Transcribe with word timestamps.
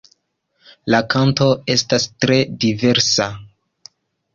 La 0.93 1.01
kanto 1.15 1.51
estas 1.75 2.11
tre 2.25 2.41
diversa. 2.67 3.33